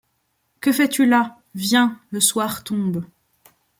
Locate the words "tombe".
2.63-3.05